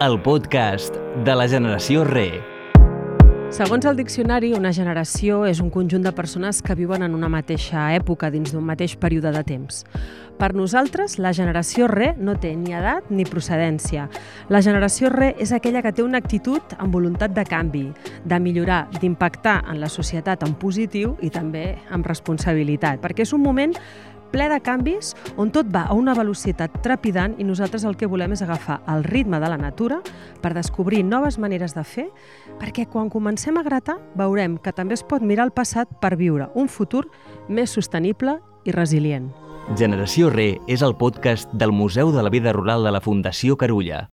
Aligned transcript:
el 0.00 0.20
podcast 0.22 0.94
de 1.24 1.34
la 1.34 1.48
generació 1.48 2.04
Re. 2.06 2.28
Segons 3.50 3.82
el 3.88 3.96
diccionari, 3.98 4.52
una 4.54 4.70
generació 4.76 5.40
és 5.48 5.58
un 5.58 5.72
conjunt 5.74 6.04
de 6.04 6.12
persones 6.14 6.60
que 6.62 6.76
viuen 6.78 7.02
en 7.02 7.16
una 7.16 7.30
mateixa 7.32 7.88
època 7.96 8.30
dins 8.30 8.52
d'un 8.54 8.62
mateix 8.62 8.94
període 9.00 9.32
de 9.34 9.42
temps. 9.42 9.80
Per 10.38 10.52
nosaltres, 10.54 11.16
la 11.18 11.32
generació 11.34 11.88
Re 11.90 12.12
no 12.14 12.36
té 12.38 12.52
ni 12.54 12.76
edat 12.78 13.08
ni 13.10 13.26
procedència. 13.26 14.06
La 14.52 14.60
generació 14.62 15.10
Re 15.10 15.32
és 15.42 15.50
aquella 15.50 15.82
que 15.82 15.90
té 15.96 16.04
una 16.06 16.20
actitud 16.22 16.76
amb 16.78 16.94
voluntat 16.94 17.34
de 17.34 17.42
canvi, 17.48 17.88
de 18.22 18.38
millorar, 18.38 18.84
d'impactar 19.00 19.64
en 19.66 19.80
la 19.80 19.90
societat 19.90 20.46
en 20.46 20.54
positiu 20.54 21.16
i 21.18 21.32
també 21.34 21.72
amb 21.90 22.06
responsabilitat, 22.06 23.02
perquè 23.02 23.26
és 23.26 23.34
un 23.34 23.42
moment 23.42 23.74
ple 24.32 24.48
de 24.52 24.60
canvis 24.64 25.14
on 25.36 25.52
tot 25.54 25.68
va 25.74 25.86
a 25.88 25.96
una 25.96 26.14
velocitat 26.16 26.78
trepidant 26.84 27.34
i 27.38 27.46
nosaltres 27.48 27.84
el 27.88 27.96
que 27.96 28.08
volem 28.10 28.36
és 28.36 28.42
agafar 28.44 28.80
el 28.92 29.04
ritme 29.04 29.40
de 29.40 29.50
la 29.50 29.58
natura 29.60 30.00
per 30.42 30.54
descobrir 30.54 31.02
noves 31.04 31.38
maneres 31.38 31.74
de 31.74 31.84
fer, 31.84 32.06
perquè 32.60 32.86
quan 32.86 33.10
comencem 33.10 33.58
a 33.58 33.64
gratar 33.66 33.98
veurem 34.18 34.58
que 34.62 34.72
també 34.72 34.98
es 34.98 35.02
pot 35.02 35.22
mirar 35.22 35.48
al 35.48 35.54
passat 35.56 35.98
per 36.00 36.16
viure 36.16 36.50
un 36.54 36.68
futur 36.68 37.06
més 37.48 37.74
sostenible 37.74 38.38
i 38.64 38.72
resilient. 38.72 39.32
Generació 39.76 40.30
Re 40.32 40.54
és 40.66 40.80
el 40.80 40.94
podcast 40.96 41.50
del 41.52 41.74
Museu 41.76 42.12
de 42.14 42.22
la 42.24 42.30
Vida 42.32 42.54
Rural 42.56 42.86
de 42.86 42.92
la 42.94 43.02
Fundació 43.04 43.58
Carulla. 43.60 44.06